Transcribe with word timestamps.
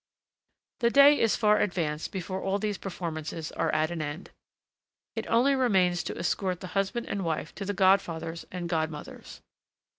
The 0.79 0.89
day 0.89 1.19
is 1.19 1.35
far 1.35 1.59
advanced 1.59 2.11
before 2.11 2.41
all 2.41 2.57
these 2.57 2.79
performances 2.79 3.51
are 3.51 3.69
at 3.71 3.91
an 3.91 4.01
end. 4.01 4.31
It 5.15 5.27
only 5.27 5.53
remains 5.53 6.01
to 6.05 6.17
escort 6.17 6.59
the 6.59 6.65
husband 6.73 7.05
and 7.05 7.23
wife 7.23 7.53
to 7.53 7.65
the 7.65 7.73
godfathers 7.75 8.43
and 8.51 8.67
godmothers. 8.67 9.41